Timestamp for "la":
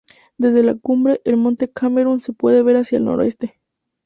0.63-0.73